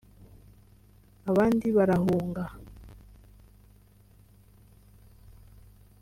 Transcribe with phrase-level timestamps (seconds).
[1.29, 2.43] abandi barahunga